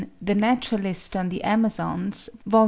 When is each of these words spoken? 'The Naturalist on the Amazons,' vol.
'The 0.19 0.33
Naturalist 0.33 1.15
on 1.15 1.29
the 1.29 1.43
Amazons,' 1.43 2.27
vol. 2.47 2.59